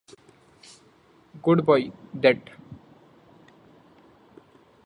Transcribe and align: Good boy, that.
Good 1.43 1.63
boy, 1.63 1.91
that. 2.15 2.39